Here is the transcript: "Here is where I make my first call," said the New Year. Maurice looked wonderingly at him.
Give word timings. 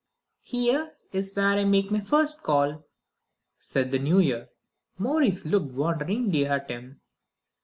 "Here 0.41 0.95
is 1.11 1.35
where 1.35 1.49
I 1.49 1.63
make 1.63 1.91
my 1.91 1.99
first 1.99 2.41
call," 2.41 2.87
said 3.59 3.91
the 3.91 3.99
New 3.99 4.17
Year. 4.17 4.49
Maurice 4.97 5.45
looked 5.45 5.73
wonderingly 5.73 6.47
at 6.47 6.71
him. 6.71 7.01